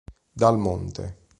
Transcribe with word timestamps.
Dal 0.33 0.57
Monte 0.57 1.29